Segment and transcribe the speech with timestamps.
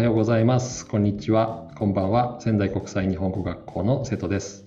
[0.00, 0.86] はようございます。
[0.86, 1.68] こんにちは。
[1.76, 2.40] こんばんは。
[2.40, 4.64] 仙台国際日本語学校の瀬戸です、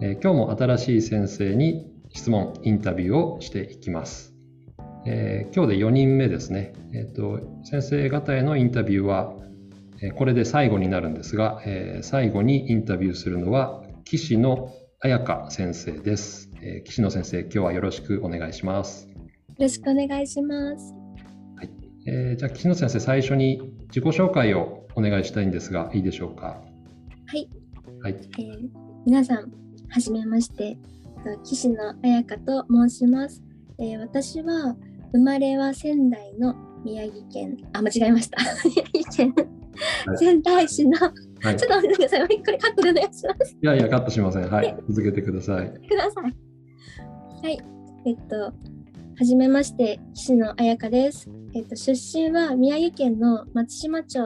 [0.00, 4.32] えー今日も新しい先生に質問、インタビューをしていきます。
[5.04, 6.72] えー今日で4人目ですね。
[6.94, 9.34] えっ、と、先生方へのインタビューは、
[10.00, 16.50] えーこれで最後になるんですが、えー最後にインタビューするのは、岸野彩香先生です。
[16.62, 19.06] えー岸野先生、今日はよろしくお願いします。
[19.10, 19.16] よ
[19.58, 20.94] ろしくお願いします。
[22.06, 23.60] えーじゃあ、岸野先生、最初に
[23.94, 26.46] 自己紹介をお願いしたいんですが、いいでしょうか？
[27.26, 27.48] はい、
[28.02, 28.16] はい。
[28.38, 28.68] えー
[29.04, 29.50] 皆さん、
[29.88, 30.64] はじめまして。
[30.64, 33.42] えっと岸野彩香と申します、
[33.78, 34.76] えー私は
[35.12, 38.38] 生まれは仙台の宮城県、あ、間違えました。
[38.64, 39.46] 宮城県、
[40.06, 41.56] はい仙台市の、ちょっはい。
[41.56, 42.28] と待ってください。
[42.28, 43.56] これカットでお願いします。
[43.60, 44.50] いやいや、カットしません。
[44.50, 44.76] はい。
[44.88, 45.70] 続けてください。
[45.70, 46.24] ください。
[47.42, 47.58] はい、
[48.06, 48.52] えっと、
[49.22, 51.30] はじめまして、岸野彩香です。
[51.54, 54.18] えっと、出身は宮城県の松島町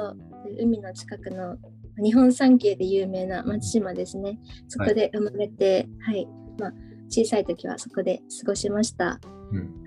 [0.43, 1.59] という海の近くの
[2.03, 4.39] 日本三景で有名な松島ですね。
[4.69, 6.27] そこで生まれて、はい、
[6.59, 6.73] まあ、
[7.11, 9.21] 小さい時はそこで過ごしました。
[9.53, 9.85] うん。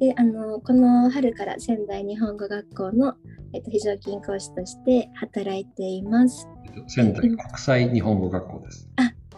[0.00, 3.14] で、あの、この春から仙台日本語学校の、
[3.52, 6.48] えっと、非常勤講師として働いています。
[6.88, 8.90] 仙台国際日本語学校です。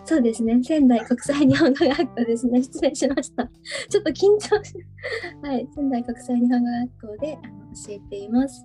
[0.05, 0.61] そうですね。
[0.63, 2.63] 仙台国際日本語学校ですね。
[2.63, 3.49] 失礼しました。
[3.89, 4.75] ちょっと緊張し、
[5.43, 5.69] はい。
[5.75, 8.65] 仙台国際日本語学校であの教えています。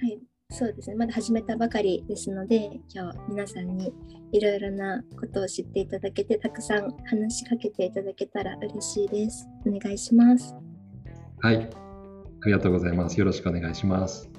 [0.00, 0.20] はい。
[0.52, 0.96] そうですね。
[0.96, 3.92] まだ始めたばかりですので、今日皆さんに
[4.32, 9.48] いろいろなことを知っていただけて、たくさん話しかけていただけたら嬉しいです。
[9.66, 10.54] お願いします。
[11.40, 11.56] はい。
[12.42, 13.18] ありがとうございます。
[13.18, 14.30] よろしくお願いします。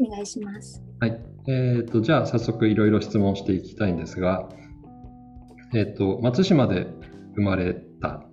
[0.00, 0.82] お願いします。
[1.00, 1.20] はい。
[1.46, 4.48] えっ、と、じゃあ、早速いろいろ質問していきたいんですが、
[5.74, 6.86] えっ、と、松島で
[7.34, 8.24] 生まれた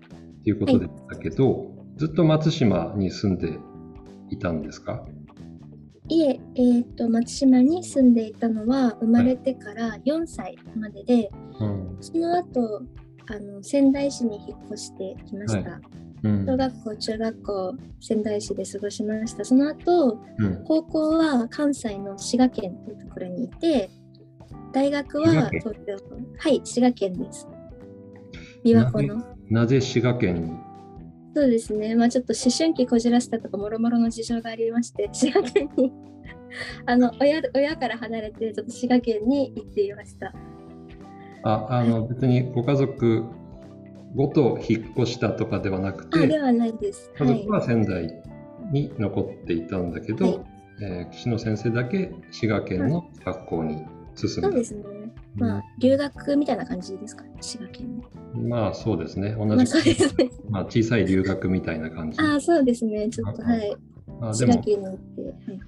[0.43, 3.59] ということでしたけど、ずっと松島に住んで
[4.29, 5.05] いたんですか？
[6.07, 11.97] いえ、えっ、と、松島に住んでいたのは生まれてから4歳までで、うん。
[11.99, 12.83] その後、
[13.27, 15.81] あの仙台市に引っ越してきました。
[16.23, 16.45] うん。
[16.45, 19.43] 小学校、中学校、仙台市で過ごしました。
[19.43, 23.89] その後、うん、高校は関西の滋賀県というところにいて、
[24.75, 25.97] 大学は東京、
[26.37, 27.47] はい、滋賀県です。
[28.65, 29.23] 琵琶湖の。
[29.49, 30.51] なぜ滋賀県に？
[31.33, 35.93] そうですね、まあちょっと思春期こじらせたとか、もろもろの事情がありまして、滋賀県に
[36.85, 40.33] あの親親から離れて、ちょっと滋賀県に行っていました。
[41.43, 43.23] ああの別にご家族
[44.13, 47.11] ごと引っ越したとかではなくあ、てではないです。
[47.17, 47.51] 家はい族。
[47.53, 48.21] は仙台
[48.73, 50.39] に残っていたんだけど、はい
[50.81, 53.81] えー岸野先生だけ滋賀県の学校に
[54.15, 54.83] 進んだ、そうですね。
[55.35, 58.03] まあ、留学みたいな感じですかね、滋賀県に。
[58.49, 60.29] まあそうですね同まあ、じそうですね。
[60.49, 63.09] まあ、小さい留学みたいな感じああ、そうですね。
[63.09, 63.77] ちょっと、あはい。
[64.21, 65.59] あで滋賀も県に行って、はい。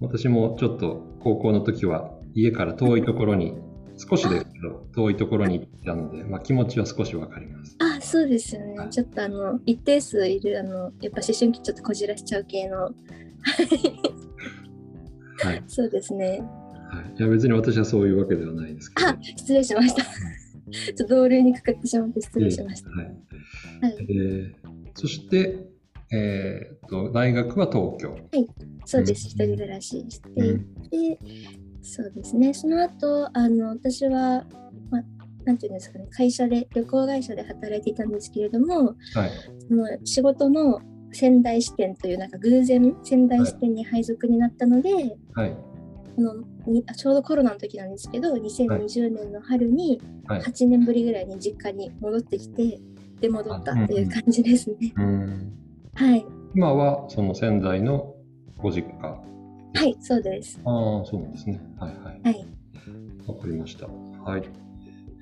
[0.00, 3.54] 私もちょっと高校の時は家から遠いところに
[3.96, 8.90] 少しですけど遠いところに行ったので、まあ、気持ちは少しわかりますああ、そうですよねはい。
[8.90, 12.84] ちょっとあの、一定数いる、あの、やっぱ思春期ちょっとこじらしちゃう系の。
[12.84, 12.90] は
[15.54, 16.42] い、 そうですね。
[16.90, 20.02] はい、いや別に私はそういうわけではないですけどあ、失礼しました。
[20.02, 22.90] ちょっと同類にくくってしまって失礼しました。
[22.90, 23.14] はいはい。
[24.08, 25.58] えーそして、
[26.12, 28.16] えー、と大学は東京。
[28.84, 29.28] そうです。
[29.28, 31.18] 一人暮らししていうんて、
[31.82, 32.52] そうですね。
[32.52, 34.44] その後、あの、私は、
[34.90, 35.02] まあ、
[35.44, 39.30] なんていうんですかね、会社で、旅行会社で働いていたんですけれども、はい
[39.66, 40.80] その仕事の
[41.12, 45.56] 仙台支店という、なんか偶然仙台支店に配属になったので、はい
[46.16, 46.34] この
[46.66, 52.80] にあちょうどコロナの時なんですけど、2020年の春にはい8年ぶりぐらいに実家に戻ってきて、
[53.20, 54.92] 出戻ったという感じですね。
[54.96, 55.52] うん
[55.94, 56.24] はい。
[56.54, 58.14] 今はその仙台の
[58.58, 59.08] ご実家。
[59.74, 60.60] はい、そうです。
[60.64, 60.70] あ
[61.02, 61.60] あ、そうなんですね。
[61.78, 62.20] はいはい。
[62.22, 62.46] はい。
[63.26, 63.86] わかりました。
[63.86, 64.42] はい。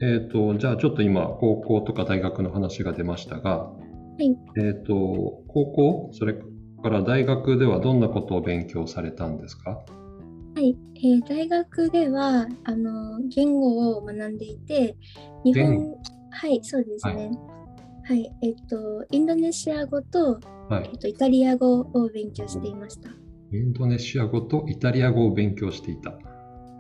[0.01, 3.71] えっ、と、じゃあちょっと今、高校とか大学の話が出ましたが、
[4.19, 6.35] いえっ、と、高校、それ
[6.83, 9.81] から大学ではどんなことを勉強されたんですか？
[10.55, 14.97] はい、えー大学ではあの言語を学んでいて、
[15.45, 15.97] 日言本
[16.31, 17.31] はい、そうですね。
[18.05, 20.99] はい、えっ、とインドネシア語とはいえっ、。
[20.99, 23.11] とイタリア語を勉強していました。
[23.53, 26.11] インドネシア語とイタリア語を勉強していた。
[26.11, 26.19] は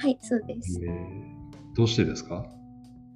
[0.08, 0.80] い、そうです。
[0.84, 1.38] えー
[1.76, 2.44] どうしてですか？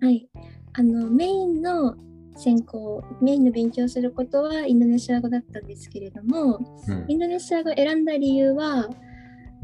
[0.00, 0.28] はい、
[0.74, 1.96] あのメインの
[2.36, 9.11] 専攻、メインの勉強することはインドネシア語だったんですけれども、うんインドネシア語を選んだ理由は、うん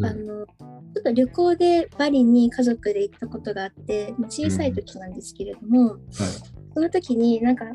[0.06, 5.98] あのちょっと旅行でバリに家族で行ったことがあって、まあ小さい時なんですけれども、はい。
[6.74, 7.66] その時になんか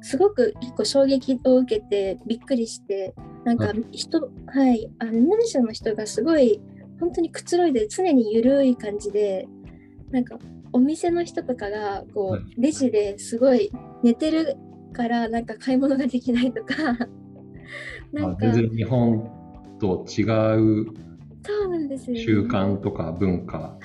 [0.00, 6.60] すごく結構衝撃を受けてびっくりしてなんかは人はいあのインドネシアの人がすごい
[7.00, 9.46] 本当にくつろいで常に緩い感じで
[10.10, 10.38] なんか
[10.72, 13.70] お店の人とかがこはうレジですごい
[14.02, 14.56] 寝てる
[14.92, 16.76] からなんか買い物ができないとか
[18.12, 19.30] なんかあ全然日本
[19.78, 20.22] と違
[20.82, 20.86] う
[21.46, 22.22] そうなんですよね。
[22.22, 23.58] 習慣とか文化。
[23.58, 23.78] は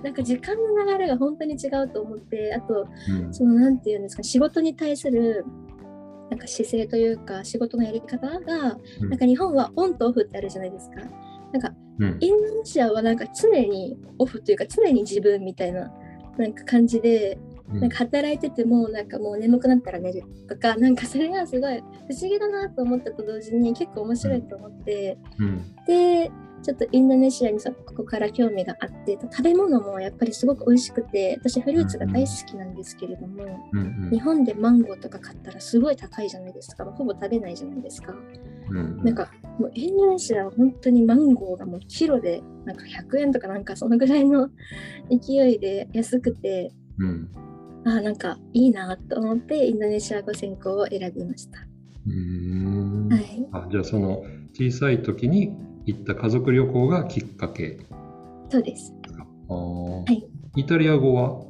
[0.00, 0.02] い。
[0.02, 3.34] なんか時間の流れが本当に違うと思ってあとうん。
[3.34, 5.44] そのなんていうんですか仕事に対する
[6.30, 9.10] なんか姿勢というか仕事のやり方が、うん。
[9.10, 10.96] なんか日本はオンとオフってあるじゃないですか。
[11.52, 12.18] なんかうん。
[12.20, 15.92] インドネシアはなんか常にオフというか常に自分みたいな
[16.36, 17.38] なんか感じで
[17.68, 17.80] うん。
[17.80, 25.74] なんか働いててもなんかもう眠くなったら寝るとかなんかそれがすごい不思議だなと思ったと同時に結構面白いと思ってうん。
[25.86, 26.30] で
[26.62, 36.84] ちょっとインドネシアにそここから興味があって食べ物もやっぱりすごく美味しくて私フルーツが大好きなんですけれども、うん日本でマンゴーとか買ったらすごい高いじゃないですか。
[36.84, 38.14] ほぼ食べないじゃないですか。
[38.70, 44.50] うんなんかもうインドネシアは本当にマンゴーがもうキロでなんか100円とかなんかそのぐらいの
[45.10, 47.30] 勢いで安くてうん。
[47.84, 51.58] あーなんかいいなと思ってインドネシア語専攻を選びました。
[52.06, 53.08] うん。
[53.10, 55.52] はい、あじゃあその小さい時に
[55.86, 57.78] 行った家族旅行がきっかけ。
[58.50, 58.92] そうです。
[59.48, 60.26] あー、はい。
[60.56, 61.44] イタリア語は？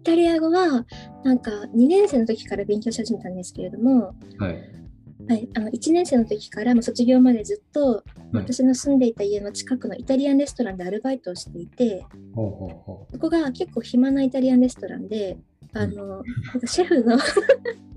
[0.00, 0.86] イタリア語は
[1.24, 4.80] なんか2年生の時から勉強し始めたんですけれども、はい。
[5.28, 8.02] はい、あの1年生の時からもう卒業までずっと
[8.32, 8.44] はい。
[8.44, 15.36] 私の住んでいた家の近くのイタリアンレストランでアルバイトをしていてほうそこが結構暇なイタリアンレストランで
[15.74, 17.18] あのなんかシェフのう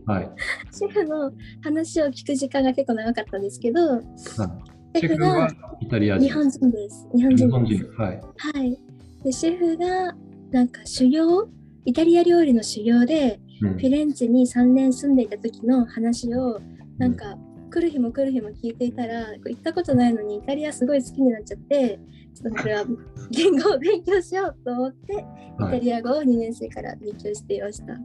[0.05, 0.29] はい。
[0.73, 1.31] シェフの
[1.61, 5.47] 話を聞く時間が結構長かったんですけどはいシェフが
[5.81, 6.27] イタリア人。
[6.27, 7.07] 日本人です。
[7.15, 7.83] 日本人です。
[7.83, 8.01] 人。
[8.01, 8.21] はい。
[8.37, 8.79] はい。
[9.23, 10.15] でシェフが
[10.51, 11.47] なんか修行
[11.85, 13.73] イタリア料理の修行でうん。
[13.73, 16.59] フィレンツェに3年住んでいた時の話を
[16.97, 17.37] なんか
[17.71, 21.99] 来る日も来る日も聞いていたら行ったことないのにイタリアすごい好きになっちゃって
[22.35, 22.85] ちょっとこれは
[23.31, 25.15] 言語を勉強しようと思ってイ
[25.61, 25.79] はい。
[25.79, 27.93] タリア語を2年生から勉強していました。
[27.93, 28.03] はへ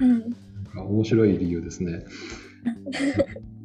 [0.00, 0.06] ー。
[0.06, 0.08] い。
[0.08, 0.32] なん
[0.72, 2.02] か面白い理由ですね。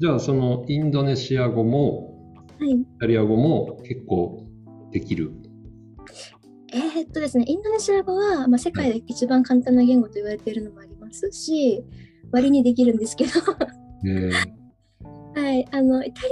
[0.00, 2.14] じゃあそのインドネシア語も
[2.58, 2.70] はい。
[2.70, 4.46] イタリア語も結構
[4.92, 5.32] できる？
[6.72, 11.84] えーっとですね、インドネシア語は、まあ、世界で一番簡単な言語と言われているのもありますし、
[12.32, 13.30] 割にできるんですけど、
[14.06, 14.32] えー
[15.36, 16.28] はい、あのイタリ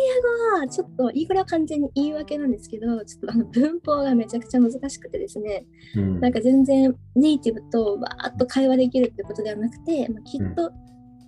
[0.55, 5.65] ア語はちょっと、これは完全に言い訳なんですけど、ちょっとあの文法がめちゃくちゃ難しくてですね、
[5.97, 6.21] うん。
[6.21, 10.71] なんか全然ネイティブとわーっと会話できるってことではなくて、まあ、きっと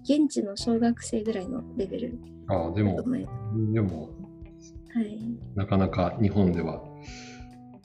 [0.04, 3.02] 現地の小学生ぐらいのレベルあでも。
[3.72, 4.10] でも
[4.94, 5.18] はい、
[5.56, 6.80] なかなか日本では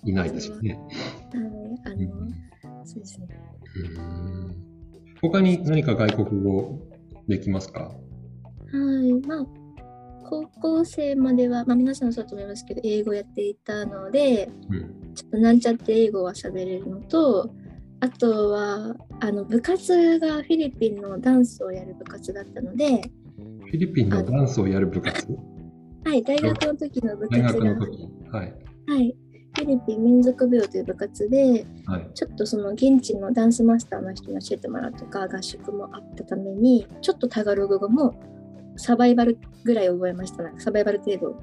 [0.03, 0.79] いないですよね。
[1.33, 2.33] はい、あの、うん。
[2.85, 3.27] そうですね。
[3.75, 4.55] うん。
[5.19, 6.79] 他に何か外国語
[7.27, 7.81] できますか？
[7.81, 7.93] は
[9.03, 9.45] い、まあ、
[10.29, 15.13] 高校生までは、まあ、皆さんそうだと思いますけど、英語やっていたので、うん。
[15.15, 17.51] ちょっとなんちゃって英語は喋れるのと、
[18.01, 23.01] あとは、あの部活がフィリピンのダンスをやる部活だったので、
[23.37, 25.27] フィリピンのダンスをやる部活？
[26.05, 27.65] はい、大学の時の部大活が。
[28.31, 28.55] はい。
[28.87, 29.15] はい、
[29.53, 32.09] フィリピン民族舞踊という部活で、はい。
[32.13, 38.15] ちょっとその現地のダンスマスターの人に教えてもらうとか、合宿もあったために、ちょっとタガログ語も
[38.77, 41.41] サバイバルぐらい覚えました、なんかサバイバル程度。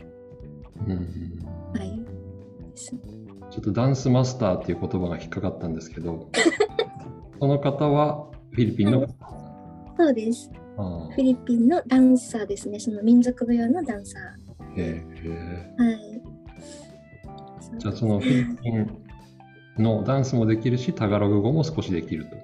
[0.87, 0.97] うん
[1.79, 2.01] はい。
[2.71, 3.01] ですね
[3.57, 6.29] ちょっとダンスマスターっていう言葉が引っかかったんですけど、
[7.41, 9.07] その方はフィリピンの方。
[9.97, 10.51] そうです。
[10.77, 12.79] あフィリピンのダンサーですね。
[12.79, 15.83] その民族舞踊のダンサーへえー。
[15.83, 16.23] はい。
[17.79, 22.37] じゃあそのフィリピンのダンスもできるし、タガログ語も少しできると。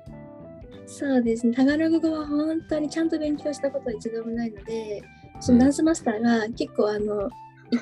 [0.87, 1.52] そうですね。
[1.54, 5.02] タガログ語は本当にちゃんと勉強したことは一度もないので、
[5.40, 7.28] そのダンスマスターが結構あの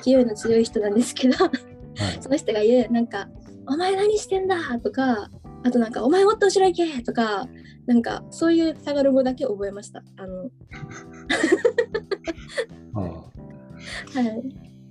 [0.03, 1.70] 勢いの強い人なんですけど、はい。
[2.19, 3.27] その人が言う、なんか、
[3.67, 5.29] お前何してんだとか、
[5.63, 7.47] あとなんか、お前もっと後ろ行けとか、
[7.85, 10.03] なんか、そういうタガログ語だけ覚えました。
[10.17, 10.49] あの、
[12.95, 13.21] あはい。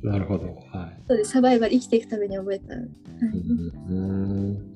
[0.04, 0.46] あ、なるほど。
[0.72, 1.02] はい。
[1.08, 1.32] そうです。
[1.32, 2.74] サバイバル生きていくために覚えた。
[2.74, 2.84] はい
[3.90, 4.74] うん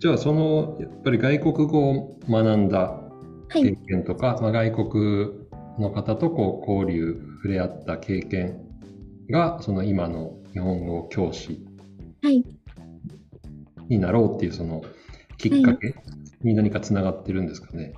[0.00, 3.00] じゃあそのやっぱり外国語を学んだ
[3.48, 3.76] 経はい。
[3.88, 5.30] 験とか、まあ、外国
[5.80, 8.60] の方とこう交流触れ合った経験
[9.28, 11.64] がその今の日本語教師
[12.20, 12.44] はい。
[13.88, 14.82] になろうっていうその
[15.36, 15.94] きっかけ
[16.42, 17.92] に何かつながってるんですかね？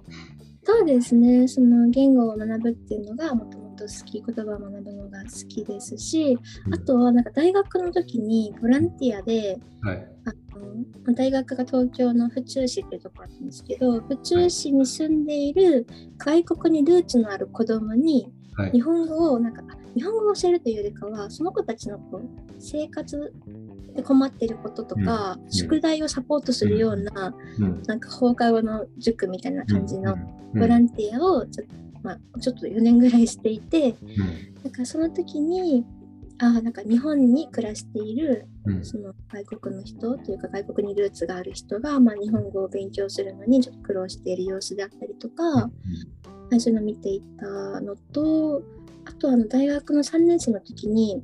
[0.62, 1.48] そうですね。
[1.48, 6.38] その言語を学ぶっていうのがもともこと好き、言葉を学ぶのが好きですし、
[6.70, 10.06] あとはなんか大学の時にボランティアで、はい。
[10.26, 10.58] あ
[11.06, 15.86] の大学が東京の府中市っていうところなんですけど、府中市に住んでいる
[16.18, 18.72] 外国にルーツのある子供にはい。
[18.72, 18.80] 日。
[18.80, 23.32] 本語をなんかあ日本語を教えるというよりかはその子たちのこう生活
[23.94, 25.52] で困っていることとか、うん。
[25.52, 27.82] 宿題をサポートするような、うん。
[27.82, 30.14] なんか放課後の塾みたいな感じの
[30.54, 30.60] うん。
[30.60, 31.64] ボランティアをちょ,、
[32.02, 34.64] まあ、ちょっと4年ぐらいしていてうん。
[34.64, 35.84] なんかその時に
[36.42, 38.84] あーなんか日本に暮らしているうん。
[38.84, 47.46] その外国の人というか外国にルーツがある人が、まあ、日本語を勉強するのにちょっと苦労している様子であったりとか、はいそういうのを見ていた
[47.80, 48.62] のと
[49.04, 51.22] あとあの大学の3年生の時に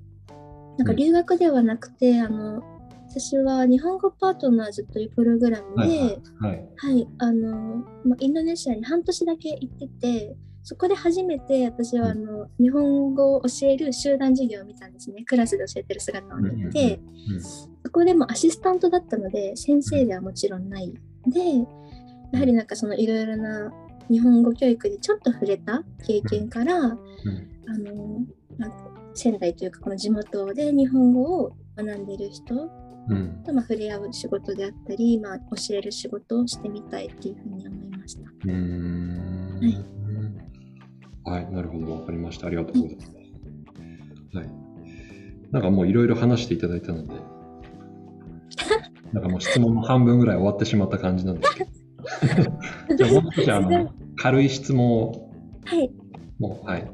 [0.78, 2.62] なんか留学ではなくて、あの
[3.08, 6.68] 私は日本語パートナーズというプログラムで、はいはいはい。
[6.76, 15.24] はい、あの、まあ、インドネシアに半年だけ行ってて、そこで初めて私はあの日本語を教える集団授業を見たんですね。
[15.24, 17.00] クラスで教えてる姿を見て、
[17.84, 20.92] そこでもアシスタントだったので、先生ではもちろんない。
[21.26, 21.58] で、
[22.32, 23.72] やはりなんかそのいろいろな
[24.10, 26.96] 日本語教育にちょっと触れた経験から、うん
[27.68, 28.20] あの、
[28.58, 28.76] なんか
[29.14, 32.70] 仙台というかこの地元で日本語を学んでいる人
[33.08, 33.42] うん。
[33.44, 38.22] とまあ触れ合う仕事であったり、まあ、教える仕事をしてみたいっていうふうに思いました。
[38.22, 39.46] うーん
[41.24, 42.46] はい、なるほど、わかりました。
[42.46, 43.12] ありがとうございます。
[44.36, 44.50] はい。
[45.50, 47.14] なんかもういろいろ話していただいたので、
[49.12, 51.70] なんかもう質問の半分ぐらい終わってしまった感じなんですけど、
[52.96, 55.30] じゃあもう少しあの軽い質問を
[55.64, 55.90] はい、
[56.38, 56.88] もう、はい、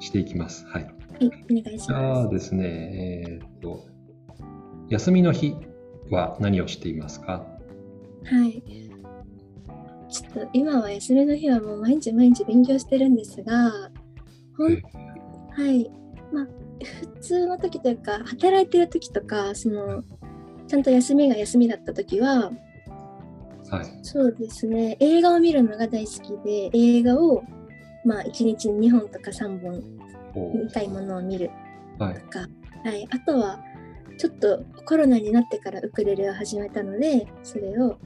[0.00, 0.66] していきます。
[0.66, 0.84] はい。
[0.84, 3.86] はい、お願いしまあですね、えーっと、
[4.90, 5.56] 休みの日
[6.10, 7.46] は何をしていますか？
[8.24, 8.34] す。
[8.34, 8.62] はい。
[10.08, 13.90] ちょっと今は休みの日はもう毎日毎日勉強してるんですが、
[14.56, 14.82] ほんえ
[15.50, 15.90] はい。
[16.32, 16.46] まあ、
[16.84, 20.02] 普通の時というか、働いてる時とか、その、
[20.68, 22.52] ちゃんと休みが休みだった時は、
[23.70, 23.86] はい。
[24.02, 27.42] そうですね、映画を見るのが大好きで、映画を、
[28.04, 29.82] まあ、1日に2本とか3本
[30.34, 31.50] お見たいものを見る。
[31.98, 32.14] はい。
[32.14, 32.40] とか、
[32.84, 33.60] はい、あとは
[34.18, 37.98] ちょっとコロナになってからウクレレを始めたのでそれを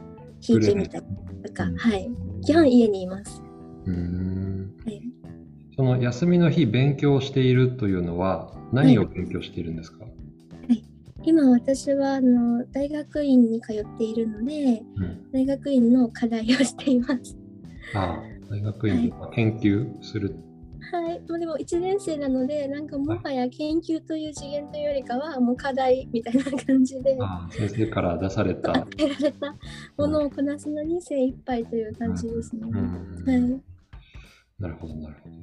[0.47, 1.05] 弾いてみたり
[1.45, 1.77] とか、うん。
[1.77, 2.11] はい、
[2.45, 3.43] 基本家にいます。
[3.87, 4.75] うーん。
[4.85, 5.03] はい、
[5.77, 10.05] その休みの日勉強しているというのは何を勉強しているんですか、
[11.23, 17.37] 今私はあの大学院に通っているのでうん、大学院の課題をしています。
[17.95, 20.35] ああ大学院で研究する、
[20.91, 29.57] はい、まあでも1年生なのでなんかもはや研究という次元というよりかはもう課題みたいな感じでああ先生から出された、 与えられた
[29.97, 32.63] ものをこなすのに精一杯という感じですね。
[32.65, 33.51] うん。
[33.51, 33.70] はい
[34.61, 35.41] なるほどなるほど。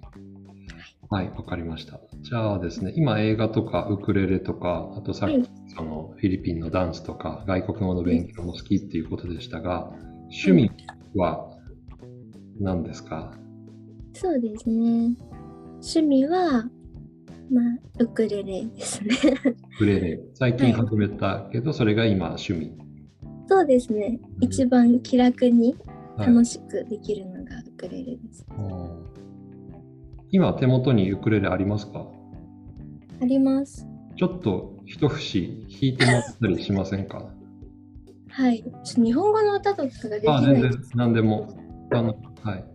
[1.09, 1.99] はいわかりました。
[2.21, 9.91] じゃあですね今映画とかウクレレとかあとさっきはいそのフィリピンのダンスとか外国語の勉強も好きっていうことでしたが
[10.29, 10.71] 趣味
[11.15, 11.49] は
[12.59, 13.31] 何ですか、
[14.13, 15.15] そうですね。
[15.73, 16.63] 趣味は、
[17.51, 19.15] まあ、ウクレレですね。
[19.45, 20.19] ウクレレ。
[20.33, 22.73] 最近始めたけど、それが今趣味、
[23.47, 24.19] そうですね。
[24.41, 25.75] 一番気楽に
[26.17, 26.27] はい。
[26.27, 28.43] 楽しくできるのがウクレレです。
[28.49, 28.86] うん
[30.31, 32.05] 今手元にウクレレありますか？
[33.21, 33.87] あります。
[34.17, 37.25] ちょっと一節弾いてもらったりしませんか？
[38.29, 38.63] はい。
[38.95, 41.57] 日本語の歌とかができあ、ない全然、何でも。
[41.91, 42.65] あの、はい。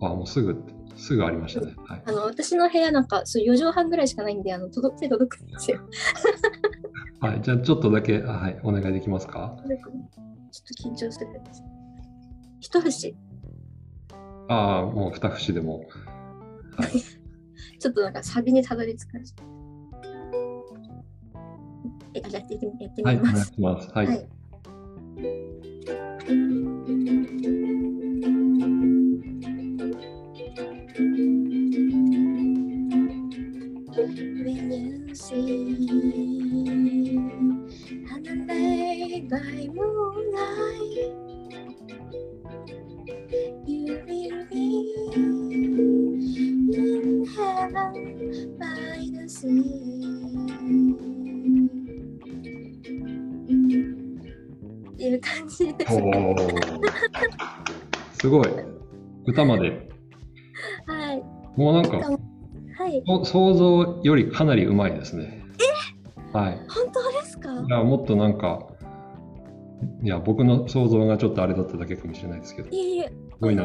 [0.00, 0.62] あ、もうすぐ、
[0.96, 1.74] すぐありましたね。
[1.86, 2.02] はい。
[2.04, 5.78] あの私の部屋なんかそう4畳半ぐらいしかないんであの届手届くんですよ。
[7.20, 9.56] はい、じゃあちょっとだけ、あはい、お願いできますか？
[9.56, 9.78] ちょっ
[10.82, 11.62] と緊張するんです。
[12.60, 13.14] 一節。
[14.48, 15.84] ああ、もう二節でも。
[16.76, 16.90] はい。
[17.78, 19.24] ちょっとなんかサビにたどり着かない。
[22.14, 23.52] え、あやってみやってはい、お願いみます。
[23.52, 23.90] します。
[23.92, 24.06] はい。
[24.06, 24.28] はい。
[33.98, 35.48] When you see
[38.10, 41.27] a day by moonlight,
[48.58, 49.62] by the sea.
[54.92, 55.94] っていう感じです。
[58.20, 58.48] すごい。
[59.26, 59.88] 歌まで。
[60.86, 61.22] はい。
[61.56, 63.02] もうなんか、はい。
[63.06, 65.44] お想像よりかなりうまいですね。
[66.32, 66.58] はい。
[66.68, 67.52] 本当ですか？
[67.52, 68.66] いや、もっとなんか、
[70.02, 73.64] いや、僕の想像がちょっとあれだっただけかもしれないですけど、すいえいえ、ごいな。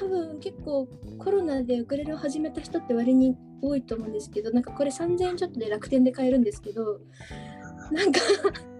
[0.00, 0.88] 多分結構
[1.18, 7.00] コロナでウクレレを始めた人って割に多いと思うんですけどなんかこれ3000円ちょっとで楽天で買えるんですけど
[7.92, 8.20] なんか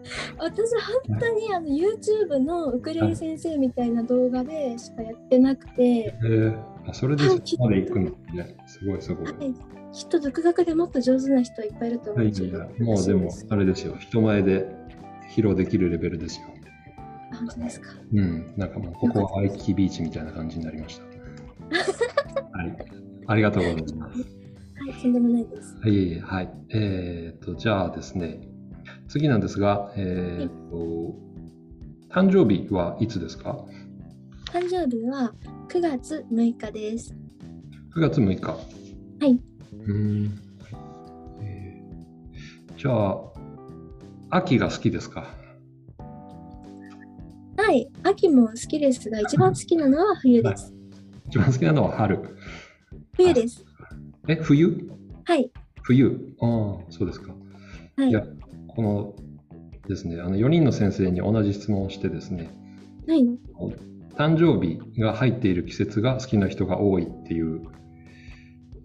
[0.38, 0.70] 私
[1.08, 8.56] 本当にあの YouTube のウクレレ先生みたいな動画でしかやってなくて、えー、あそれでそこまで行くんですね。
[8.66, 9.26] すごいすごい。
[9.26, 9.54] はい、
[9.92, 14.66] きっと独学でもっと上手な人はいっぱいいると思うんですけど、はい、もうでもあれですよ人前で
[15.36, 16.46] 披露できるレベルですよ。
[17.32, 17.90] あ本当ですか。
[18.12, 21.09] うん、なんかもうここはアイキービーチみたいな感じになりました。
[22.52, 22.76] はい、
[23.26, 23.94] ありがとうございます。
[23.94, 24.08] は
[24.88, 25.76] い、とんでもないです。
[25.80, 26.50] はい、はい。
[26.70, 28.40] えっ、ー、と、じゃあですね、
[29.08, 31.14] 次なんですが、えっ、ー、と、
[32.10, 33.64] 誕生日はいつですか？
[34.52, 35.32] 誕生日は
[35.68, 37.14] 9月6日です。
[37.94, 38.46] 9月6日。
[38.50, 38.58] は
[39.22, 39.40] い。
[39.86, 40.38] うん。
[41.40, 43.18] えー、じゃあ、
[44.30, 45.28] 秋が好きですか？
[47.56, 50.74] はい、秋も好きですが、一番好きなのは冬です。
[51.30, 52.36] 一番好きなのは春。
[53.14, 53.64] 冬です。
[54.26, 54.90] え、冬？
[55.24, 55.48] はい。
[55.82, 56.34] 冬？
[56.40, 56.46] あ
[56.88, 57.32] あ、そうですか。
[57.96, 58.08] はい。
[58.08, 58.24] いや、
[58.66, 59.14] この
[59.88, 62.50] ですね、あの4人の先生に同じ質問をしてですね、
[63.06, 63.24] はい。
[64.16, 67.62] 誕生日が入っている季節が好きな人が多いっていう、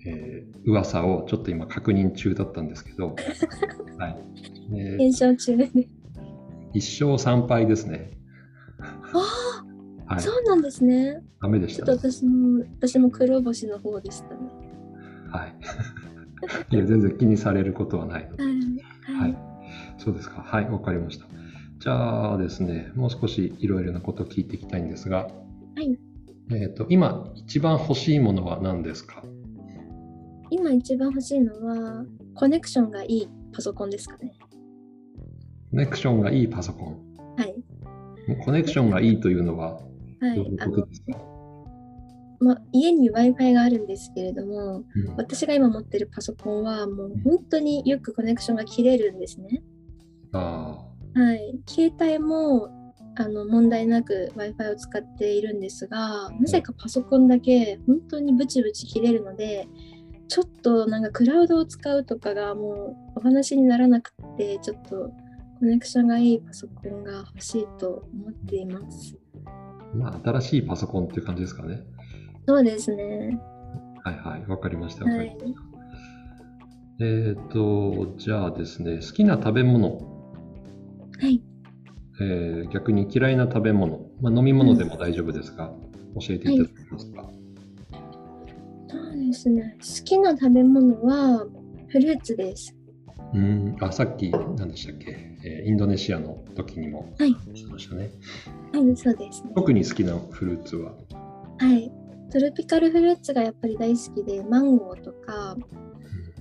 [0.05, 3.15] えー、噂をちょっと今確認中だったんですけど、
[3.97, 4.17] はい。
[4.77, 5.71] え検証中で
[6.73, 8.11] 一勝3敗ですね。
[8.79, 9.63] あ
[10.05, 11.23] あ、はい、そうなんですね。
[11.41, 14.41] ダメでした、ね、ちょっと私も、私も黒星の方でしたね。
[15.29, 15.55] はい。
[16.75, 18.43] いや、全然気にされることはないので。
[18.43, 18.53] はい。
[19.19, 19.37] はい、
[19.97, 20.41] そうですか。
[20.41, 21.25] はい、わかりました。
[21.79, 25.27] じゃあですね、もう少しいろいろなことを聞いていきたいんですが、
[25.75, 25.99] はい。
[26.51, 29.23] えっ、と、今一番欲しいものは何ですか？
[30.49, 34.33] 今一番欲しいのは、コネクションがいいパソコンですかね。
[35.71, 37.35] コネクションがいいパソコン。
[37.35, 37.55] はい。
[38.43, 39.79] コネクションがいいというのは、
[40.21, 41.35] どういうことですか、はい
[42.39, 49.63] まあ、家に Wi-Fi があるんですけれども、うん、私が今持ってるパソコンはもう本当によくコネクションが切れるんですね。
[50.33, 50.77] あ
[51.15, 52.69] はい、携帯も
[53.17, 59.69] あの問題なく Wi-Fi を使っているんですがなぜかパソコンだけ本当にブチブチ切れるので
[60.27, 65.11] ちょっとなんかクラウドを使うとかがもうお話にならなくてちょっと
[65.59, 69.17] コネクションがいいパソコンが欲しいと思っています。
[69.95, 71.81] まあ、新しいパソコンっていう感じですかね。
[72.47, 73.39] そうですね。
[74.03, 75.05] はいはい、わかりました。
[75.05, 75.35] はい、
[76.99, 79.97] えっ、ー、と、じゃあですね、好きな食べ物。
[81.19, 81.41] はい。
[82.21, 87.33] えー、逆に嫌いな食べ物、まあ、飲み物でも大丈夫ですが、うん、教えていただけますか、はい、
[88.89, 91.45] そうですね、好きな食べ物は
[91.89, 92.73] フルーツです。
[93.35, 93.75] うん。
[93.81, 97.13] あさっき何でしたっけ、えー、インドネシアの時にも
[97.53, 98.11] しましたね。
[98.71, 99.51] はい、はい、そうですね。
[99.55, 100.93] 特に好きなフルーツは？
[101.59, 101.91] はい。
[102.31, 105.55] トロピカルフルーツがやっぱり大好きでマンゴーとか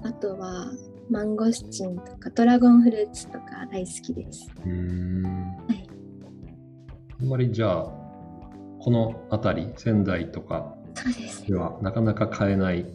[0.03, 0.67] あとは
[1.11, 4.51] マンゴスチンとかドラゴンフルーツとか大好きです。
[4.65, 5.23] うん。
[5.23, 5.89] はい、
[7.21, 7.85] あんまりじゃあ
[8.81, 10.75] この辺り仙台とか
[11.47, 12.87] ではなかなか買えない？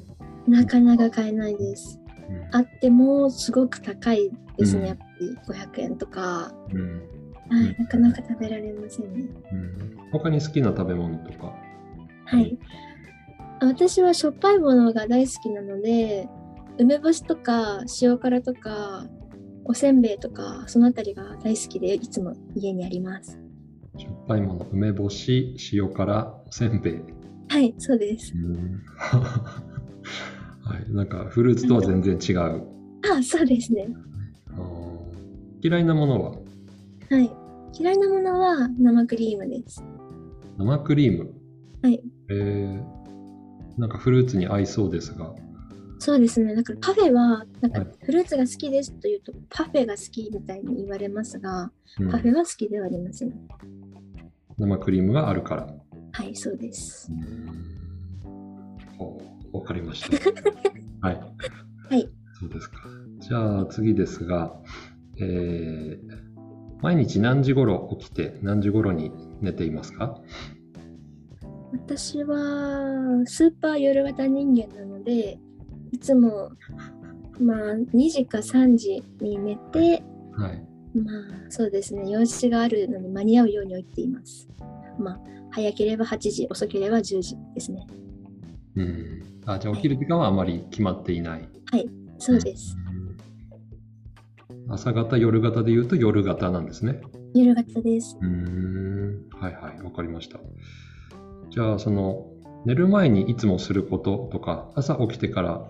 [0.47, 2.01] なかなか買えないです。
[2.29, 5.37] うん、あってもすごく高いですね、うん、やっぱり
[5.77, 7.01] 500円とか、うん、
[7.49, 9.25] はい、なかなか食べられませんね。
[9.51, 11.55] うん、他に好きな食べ物とか？
[12.25, 12.57] はい。
[13.61, 16.29] 私はしょっぱいものが大好きなので、
[16.77, 19.05] 梅干しとか塩辛とか
[19.65, 23.37] おせんべいとかそのあたりが大好きでいつも家にあります。
[23.97, 27.01] しょっぱいもの、梅干し、塩辛、せんべい。
[27.49, 28.33] はい、そうです。
[30.69, 32.63] はい、なんかフルーツとは全然違う。
[33.11, 33.87] あそうですね。
[35.61, 36.31] 嫌いなものは？
[36.31, 36.37] は
[37.19, 37.31] い。
[37.73, 39.83] 嫌いなものは生クリームです。
[40.57, 41.33] 生クリーム？
[41.81, 42.01] はい。
[42.29, 42.83] えー、
[43.79, 45.33] なんかフルーツに合いそうですが。
[45.97, 46.55] そうですね。
[46.55, 53.33] だからパフェは、なんかフルーツが好きですというと、パフェが好きみたいに言われますが、うん、パフェは好きではありません。
[54.57, 55.67] 生クリームがあるから。
[56.11, 57.11] はい、そうです。
[59.51, 60.29] わかりました。
[61.07, 61.21] はい。
[61.89, 62.09] はい。
[62.39, 62.77] そうですか。
[63.19, 64.55] じゃあ次ですが、
[65.19, 66.29] えー、
[66.81, 70.21] 毎日何時頃起きて何時頃に寝ていますか？
[71.71, 72.37] 私は
[73.25, 75.39] スーパー夜型人間なので
[75.91, 76.51] いつも
[77.39, 77.57] まあ
[77.93, 80.03] 2時か3時に寝て、
[80.35, 84.47] はい、まあそうですね用事があるのに間に合うように起きています
[84.97, 85.19] まあ
[85.51, 87.85] 早ければ8時遅ければ10時ですね
[88.75, 91.89] うんあじゃあ起きる時間はあまり決まっていない、はい。
[92.19, 92.77] そうです、
[94.69, 97.01] 朝方夜型でいうと夜型なんですね。
[97.33, 98.15] 夜型です。
[98.21, 99.27] うん。
[99.31, 99.81] はいはい。
[99.81, 100.39] わかりました。
[101.49, 102.27] じゃあその
[102.65, 105.67] 寝る前にいつもすることとか、朝起きてから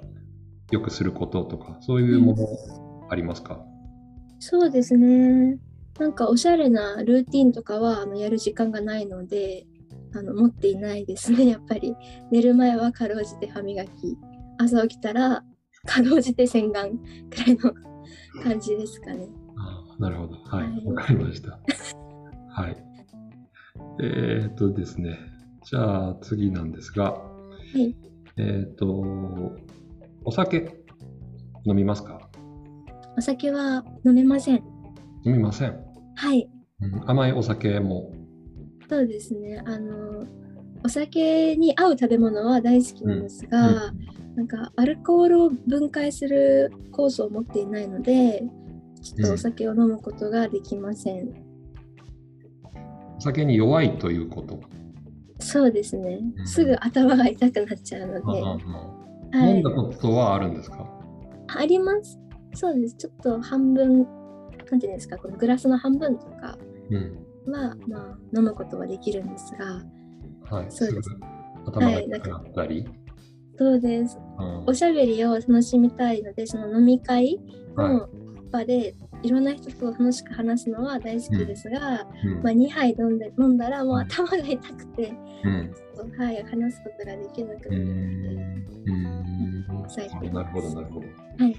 [0.71, 2.47] よくすることとか、そういうもの
[3.09, 3.61] ありますか、
[4.39, 5.57] そうですね。
[5.97, 9.67] なんかおしゃれなルーティンとかはあのやる時間がないので
[10.15, 11.95] あの持っていないですね、 やっぱり。
[12.31, 14.17] 寝る前はかろうじて歯磨き、
[14.57, 15.43] 朝起きたら
[15.85, 16.97] かろうじて洗顔く
[17.45, 17.73] らいの
[18.43, 19.27] 感じですかね。
[19.57, 20.35] ああなるほど。
[20.45, 20.69] はい。
[20.71, 21.59] はいわ、かりました。
[22.49, 22.77] はい。
[24.01, 25.17] えーっとですね。
[25.63, 27.21] じゃあ次なんですが、
[27.75, 27.93] い
[28.37, 28.87] えーっと、
[30.23, 30.83] お酒
[31.65, 32.29] 飲みますか？
[33.17, 34.63] お酒は飲めません。
[35.25, 35.77] 飲みません。
[36.15, 36.49] はい。
[36.81, 38.11] うん甘いお酒も。
[38.89, 39.61] そうですね。
[39.65, 40.25] あの、
[40.83, 43.93] お酒に合う食べ物は大好きなんですが、
[44.35, 48.43] なんかアルコールを分解する酵素を持っていないので、
[49.01, 51.29] ちょっとお酒を飲むことができません。
[53.17, 54.59] お酒に弱いということ？
[55.39, 56.41] そうですねう。
[56.43, 58.57] んすぐ頭が痛くなっちゃうので、は
[59.47, 59.69] い飲んだ。
[59.71, 60.89] ことはあるんですか？
[61.47, 62.17] あります。
[62.53, 62.95] そうです。
[62.95, 64.07] ちょっと半分、
[64.71, 66.57] なんていうんですか、このグラスの半分とか
[66.89, 67.25] うん。
[67.51, 69.83] は、まあ、飲むことはできるんですが、
[70.55, 70.65] はい。
[70.69, 71.19] そうですぐ
[71.65, 72.87] 頭が痛くなったり？
[73.57, 74.17] そうです。
[74.39, 77.39] うんおしゃべりを楽しみたいので、その飲み会
[77.75, 78.09] はいの
[78.51, 85.11] 場で、いろんな人と楽しく話すのは大好きですが、うんまあ、2杯飲んで飲んだらもう頭が痛くて、
[86.17, 87.77] はい、話すことができなくうな
[90.21, 91.07] るなるほど、なるほど。
[91.43, 91.55] はい、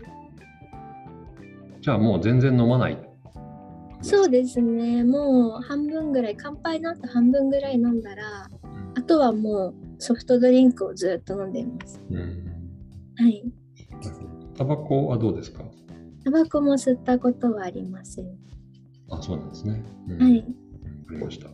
[1.80, 3.09] じゃあもう全然飲まない。
[4.02, 8.48] そうですね、もう半分ぐらい、乾杯の後半分ぐらい飲んだら、
[8.96, 12.00] あとはもうソフトドリンクをずっと飲んでいます。
[12.10, 12.18] うん。
[13.16, 13.44] はい。
[14.56, 15.64] タバコはどうですか？
[16.24, 18.26] タバコも吸ったことはありません。
[19.10, 19.82] あ、そうなんですね。
[20.08, 20.38] うんはい。
[20.38, 20.50] わか
[21.12, 21.48] りました。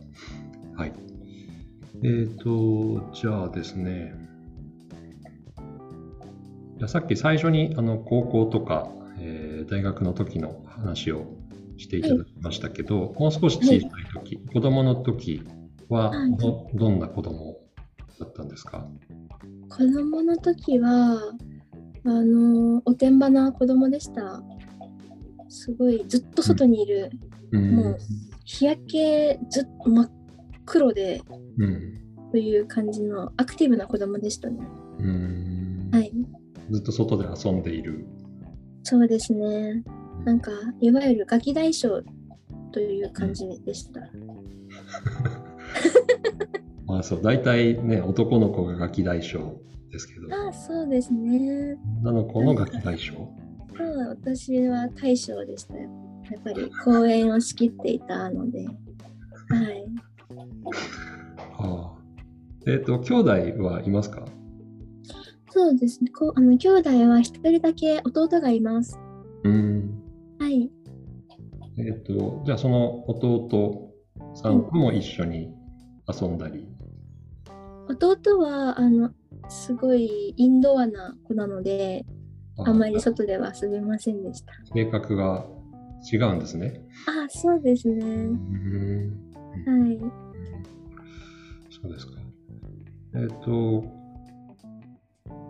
[0.75, 0.93] はい。
[2.03, 4.13] えーと、じゃあですね。
[6.77, 11.25] じゃあさっき最初にあの高校とか、えー大学の時の話を
[11.77, 13.81] していただきましたけど、もう少し小さい
[14.13, 15.43] 時、子供の時
[15.89, 17.57] ははいどどんな子供
[18.19, 18.87] だったんですか？
[19.69, 21.33] 子供の時は、
[22.05, 24.41] あの、おてんばな子供でした。
[25.49, 27.11] すごい、ずっと外にいる、
[27.51, 27.97] うんもう
[28.43, 30.11] 日焼けずっと真っ
[30.65, 31.21] 黒で、
[31.57, 31.93] うん
[32.31, 34.59] という感じのアクティブな子供でしたね。
[34.99, 36.11] うんはい。
[36.69, 38.05] ずっと外で遊んでいる。
[38.83, 39.83] そうですね。
[40.27, 42.03] なんか、いわゆるガキ大将
[42.73, 44.01] という感じでした。
[46.85, 51.77] まあそう、大体ね、男の子がガキ大将ですけど、ああ、そうですね。
[52.01, 53.13] 女の子のガキ大将？
[53.77, 55.89] そう私は大将でしたよ。
[56.29, 58.65] やっぱり公演を仕切っていたので。
[58.65, 58.75] はい。
[61.57, 64.25] は あ、えっ、と、兄弟はいますか？
[65.51, 66.11] そうですね。
[66.11, 68.99] こうあの兄弟は一人だけ弟がいます。
[69.45, 69.96] うん。
[70.47, 70.71] はい。
[71.77, 73.91] えっ、と、じゃあその弟
[74.33, 75.53] さんとも一緒に
[76.07, 76.65] 遊んだり。
[77.89, 79.11] 弟はあの
[79.49, 82.05] すごいインドアな子なので、
[82.65, 84.53] あまり外では遊べませんでした。
[84.73, 85.45] 性格が
[86.09, 86.81] 違うんですね。
[87.07, 88.05] ああ、そうですうね。
[88.05, 89.09] ん。
[89.65, 89.99] はい。
[91.69, 92.13] そうですか。
[93.15, 93.83] えっ、と、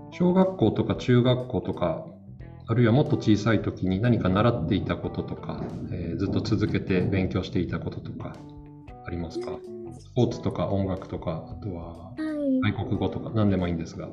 [0.10, 2.08] 小学校とか中学校とか、
[2.70, 8.36] あるいはもっと小さい時に何か習っていたこととか、えーずっと続けて勉強していたこととか
[9.06, 9.58] ありますか？
[10.00, 12.16] スポーツとか音楽とか、あとはは
[12.70, 12.74] い。
[12.74, 14.10] 外国語とか何でもいいんですが。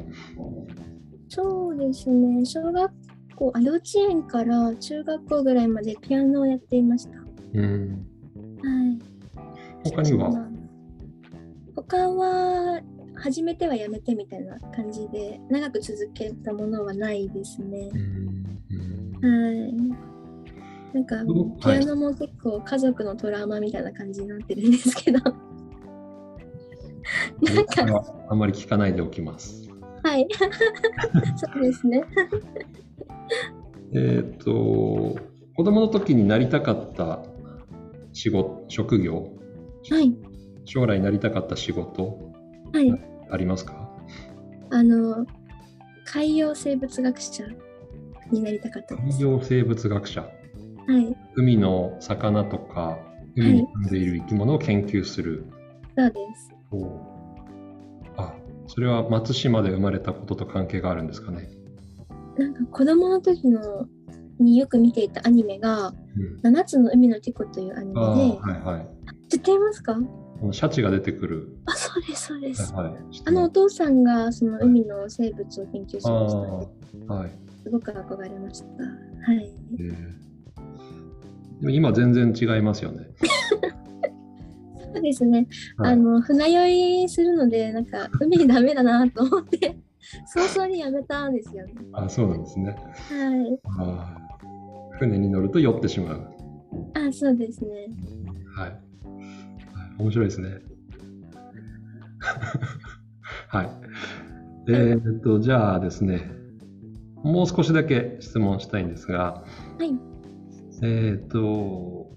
[1.29, 2.45] そうですね。
[2.45, 2.93] 小学
[3.35, 7.19] 校、あ幼稚園から中学校ぐらいまでピアノをやっていました。
[7.19, 8.07] はうん。
[8.62, 9.90] い。
[9.90, 10.31] 他には？
[10.31, 10.49] まあ
[11.75, 12.81] 他は
[13.17, 17.97] 始めてはやめてみたいな感じで長く続けたものはないですねう。
[17.97, 18.34] ん
[19.25, 19.73] はい。
[20.95, 25.19] なんかうんピアノも結構家族のトラウマみたいな感じになってるんですけど。
[27.43, 29.69] なんか、はあまり聞かないでおきます。
[30.03, 30.29] はい。
[31.37, 32.05] そうですね。
[33.95, 35.17] えっ、と、
[35.57, 37.23] 子供の時になりたかった
[38.13, 39.33] 仕事、職業、
[39.91, 40.15] はい。
[40.65, 42.33] 将来なりたかった仕事？
[42.73, 42.93] はい。
[43.31, 43.89] ありますか？
[44.71, 45.27] あの、
[46.05, 47.45] 海洋生物学者
[48.35, 49.18] になりたかったです。
[49.18, 50.20] 海洋生物学者。
[50.23, 50.29] は
[51.01, 51.16] い。
[51.37, 52.99] 海の魚とか、
[53.37, 55.47] 海に住んでいる生き物を研究する。
[55.97, 56.55] そうです。
[58.16, 58.35] あ、
[58.66, 61.49] それは松島で生まれたことと関係があるんですかね？
[62.37, 63.87] なんか子供の時の
[64.38, 68.88] によく見ていたアニメがうん、7つの海のティコというアニメで、はいはい。
[69.29, 69.92] 知っていますか？
[69.92, 69.97] あ
[70.40, 71.57] このシャチが出てくる。
[71.66, 72.73] あ、そうです、そうです。
[72.73, 72.94] はい。
[73.25, 76.68] あのお父さんがその海の生物を研究しましたので、
[77.09, 77.31] あーはい。
[77.64, 78.66] すごく憧れました。
[78.66, 79.50] はい。
[79.81, 80.24] えー
[81.61, 83.07] でも今全然違いますよね。
[84.92, 85.46] そうですね。
[85.79, 89.79] はいあの船酔いするので、なんか海ダメだなと思って、
[90.27, 91.74] 早々にやめたんですよね。
[91.92, 92.77] あ、そうなんですね。
[93.09, 94.98] はい。
[94.98, 96.29] 船に乗ると酔ってしまう。
[96.94, 97.88] あ、そうですね。
[98.55, 98.70] はい。
[98.70, 98.81] はい
[99.98, 100.48] 面白いですね。
[103.48, 103.70] はい。
[104.68, 106.31] えーっと、じゃあですね、
[107.25, 109.45] もう少しだけ質問したいんですが、
[109.79, 109.93] はい。
[110.83, 112.11] えーっと、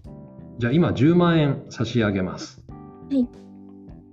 [0.60, 2.62] じゃあ今10万円差し上げます。
[3.10, 3.28] はい。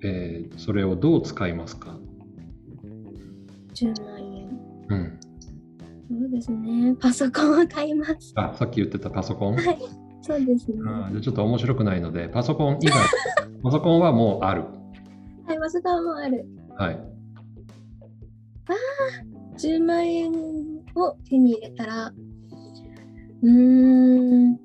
[0.04, 1.98] えーそれをどう使いますか
[3.74, 4.48] ？10万円。
[4.88, 5.20] うん。
[6.08, 6.94] そうですね。
[7.00, 8.32] パソコンを買います。
[8.36, 9.56] あ、さっき言ってたパソコン？
[9.56, 9.78] はい。
[10.22, 10.76] そうですね。
[10.86, 12.94] あーじゃあちょっと面白くないので、パソコン以外、
[13.64, 14.62] パソコンはもうある。
[15.46, 16.46] はい、パソコンもある。
[16.78, 16.98] はい。
[19.58, 20.32] 10万円
[20.94, 22.12] を手に入れたら、
[23.42, 24.58] うーん、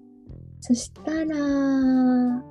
[0.61, 2.43] そしたら、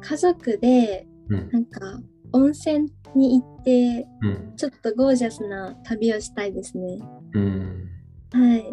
[0.00, 1.50] 家族で、うん。
[1.50, 2.00] なんか、
[2.32, 4.56] 温泉に行って、うん。
[4.56, 6.98] ちょっとゴージャスな旅をしたいですね。
[7.34, 7.88] うん。
[8.32, 8.64] はい。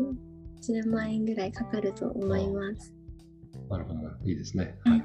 [0.61, 2.93] 10万円ぐらいかかると思います。
[3.69, 3.99] なるほど。
[4.25, 4.77] いいですね。
[4.83, 5.03] ははいい。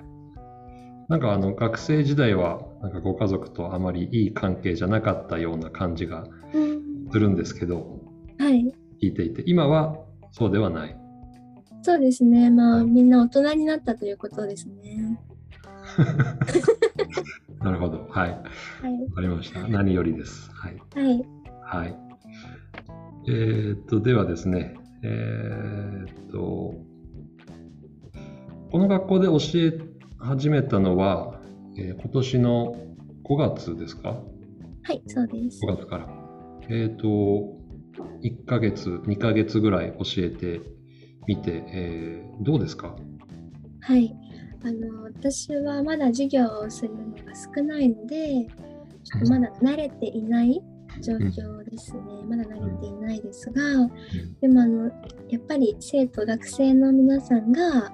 [1.09, 8.01] なんかあの学生時代はなんかご家族とあまりいい関係じゃなかったような感じがうんするんですけど、
[8.39, 8.73] はい。
[9.03, 9.97] 聞いていて、今は
[10.31, 10.97] そうではない。
[11.83, 12.49] そうですね。
[12.51, 15.19] まあ、はいみんな大人になったということですね。
[17.61, 18.07] なるほど。
[18.09, 18.31] はい。
[18.31, 19.11] わはい。
[19.15, 19.67] かりました。
[19.67, 20.51] 何よりです。
[20.53, 20.77] はい。
[20.95, 21.27] はい。
[21.63, 21.97] はい。
[23.29, 26.75] えーっと、ではですね、えーっと、
[28.71, 29.79] この学校で教え
[30.19, 31.41] 始めたのは、
[31.77, 32.77] えー今年の
[33.25, 34.21] 5月ですか？
[34.85, 35.61] はい、そうです。
[35.65, 36.09] 5月から。
[36.69, 37.57] えっ、と、
[38.23, 40.61] 1ヶ月、2ヶ月ぐらい教えて
[41.27, 42.95] みて、えーどうですか？
[43.81, 44.17] はい。
[44.65, 48.47] あの、私はまだ授業をするのが少ないので、
[49.05, 50.63] ちょっとまだ慣れていない
[51.01, 52.01] 状況ですね。
[52.29, 53.63] まだ慣れていないですが、
[54.41, 54.85] でもあの、
[55.29, 57.93] やっぱり生徒、学生の皆さんが、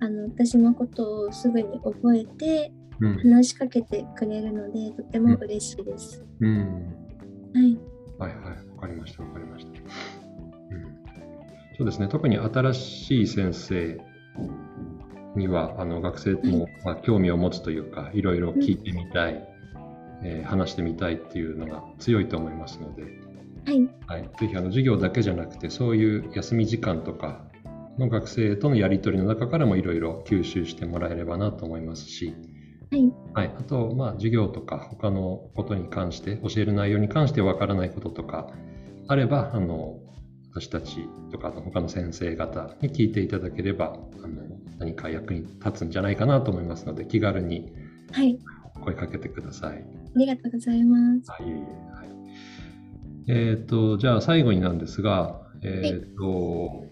[0.00, 3.14] あの、私のことをすぐに覚えてうん。
[3.18, 6.22] 話しかけてくれるので、とても嬉しいです。
[6.40, 6.94] うん。
[7.54, 7.78] はい。
[8.18, 8.69] はいはい。
[8.80, 9.22] わかりました。
[9.22, 9.72] わかりました。
[9.72, 9.80] うん。
[11.76, 12.08] そうですね。
[12.08, 13.98] 特に新しい先生
[15.36, 19.44] には、あの、学生も、まあ、興味を持つというか、いろいろ聞いてみたい、
[20.22, 23.02] えー話してみたいっていうのが強いと思いますので、
[23.64, 23.88] はい。
[24.06, 27.44] はい、ぜひあの授業だけじゃなくてそういう休み時間とか
[27.98, 32.34] の学生とのやり取りの中からもいろいろ吸収してもらえればなと思いますし、
[32.90, 33.12] はい。
[33.32, 38.48] はい、あとまあ授業とか他のことに関して教える内容に関してわからないこととか
[39.10, 39.98] あればあの
[40.52, 44.42] 私たちとかあの他の先生方に聞いていただければあの
[44.78, 47.72] 何か役に立つんじゃないかなと思いますので気軽に
[48.12, 48.38] はい。
[48.80, 49.78] 声かけてください。
[49.78, 51.30] ありがとうございます。
[51.30, 51.60] はい、はい。
[53.28, 56.86] えっ、と、じゃあ最後になんですが、えっ、と、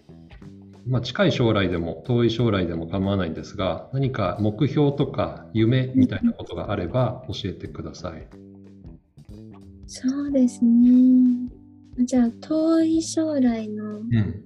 [0.87, 8.27] まあ、近い将来でも遠い将来でも構わないんですが、何か目標とか夢みたいなことがあれば教えてください。
[9.87, 11.58] そうですね。
[11.99, 14.45] じゃあ、遠い将来のうん。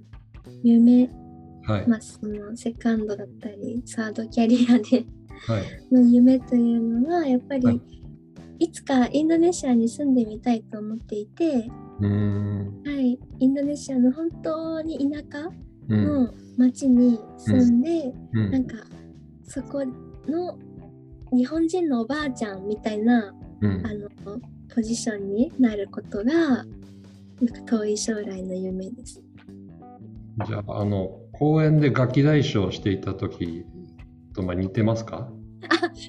[0.63, 1.09] 夢、
[1.65, 1.87] はい。
[1.87, 5.05] まあ、そのセカンドだったり、サードキャリアで
[5.47, 5.93] はい。
[5.93, 7.81] の夢というのは、やっぱり、はい
[8.59, 11.69] い、つかインドネシアに住んでみたいと思っていて。
[11.99, 15.49] はい、インドネシアの本当に田舎
[15.89, 16.05] うん。
[16.05, 18.51] の町に住んで、うん。
[18.51, 18.77] なんか、
[19.43, 19.83] そこ
[20.27, 20.57] の
[21.35, 24.09] 日本人のおばあちゃんみたいなうんあの
[24.73, 26.65] ポジションになることが
[27.47, 29.21] 遠い将来の夢です。
[30.47, 33.65] じゃあ、あの、公園でガキ大将をしていた時
[34.35, 35.29] とまあ似てますか？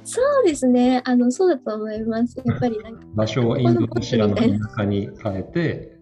[0.05, 1.03] そうですね。
[1.05, 2.43] あのそうだと思います。
[2.45, 4.43] やっぱりなんか場所をインドネシアの田
[4.77, 5.99] 舎に変えて、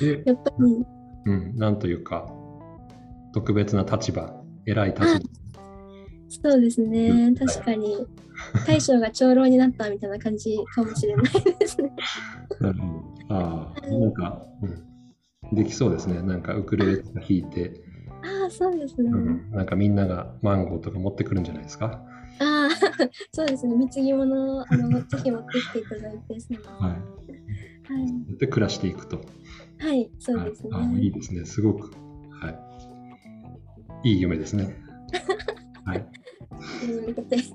[0.00, 0.84] で、やっぱり
[1.26, 2.26] うん、なんというか、
[3.34, 5.08] 特別な立場、偉い立場。
[6.30, 7.08] そうですね。
[7.10, 8.06] うん確かに
[8.66, 11.24] 大将が長老になったみたいな感じかもしれない
[11.58, 11.92] ですね。
[12.60, 12.86] なるほ
[13.28, 13.34] ど。
[13.34, 16.22] ああ、なんか、うん、できそうですね。
[16.22, 17.82] なんかウクレレとか弾いて、
[18.22, 19.10] ああそうですね。
[19.10, 22.02] うん、なんかみんながマンゴーとか持ってくるんじゃないですか？
[22.40, 22.70] ああ
[23.32, 23.74] そうですね。
[23.76, 26.96] 貢ぎ物をあのぜひ持ってきていただいてそのははい。
[28.34, 29.20] いで、暮らしていくと。
[29.78, 31.10] はいそうですはいあいいね。
[31.10, 31.44] ですね。
[31.44, 31.90] すごく。
[32.40, 32.50] は
[34.04, 34.08] い。
[34.10, 34.74] いい夢ですね。
[35.84, 36.06] はい。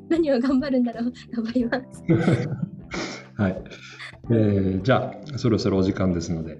[0.10, 2.04] 何を頑張るんだろう頑張ります。
[3.38, 3.62] はい、
[4.32, 6.60] えーじゃあそろそろお時間ですので、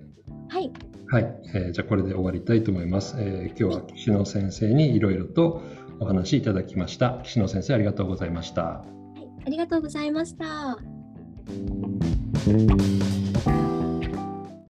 [0.50, 0.72] はい、
[1.08, 3.16] はいえーじゃあこれで終わりたいと思います。
[3.20, 5.62] えー今日は岸野先生にいろいろと
[6.00, 7.22] お話いただきました。
[7.24, 8.64] 岸野先生ありがとうございました。
[8.64, 8.86] は
[9.18, 10.78] い、ありがとうございました。